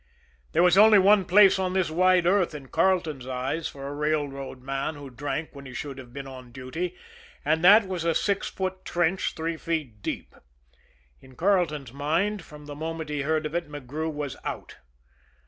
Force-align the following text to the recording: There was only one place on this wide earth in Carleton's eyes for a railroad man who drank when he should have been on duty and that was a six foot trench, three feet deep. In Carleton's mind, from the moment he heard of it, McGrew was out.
There 0.53 0.63
was 0.63 0.79
only 0.79 0.97
one 0.97 1.25
place 1.25 1.59
on 1.59 1.73
this 1.73 1.91
wide 1.91 2.25
earth 2.25 2.55
in 2.55 2.69
Carleton's 2.69 3.27
eyes 3.27 3.67
for 3.67 3.85
a 3.87 3.93
railroad 3.93 4.63
man 4.63 4.95
who 4.95 5.11
drank 5.11 5.49
when 5.53 5.67
he 5.67 5.75
should 5.75 5.99
have 5.99 6.11
been 6.11 6.25
on 6.25 6.51
duty 6.51 6.95
and 7.45 7.63
that 7.63 7.87
was 7.87 8.03
a 8.03 8.15
six 8.15 8.49
foot 8.49 8.83
trench, 8.83 9.35
three 9.35 9.57
feet 9.57 10.01
deep. 10.01 10.33
In 11.19 11.35
Carleton's 11.35 11.93
mind, 11.93 12.41
from 12.43 12.65
the 12.65 12.73
moment 12.75 13.11
he 13.11 13.21
heard 13.21 13.45
of 13.45 13.53
it, 13.53 13.69
McGrew 13.71 14.11
was 14.11 14.35
out. 14.43 14.77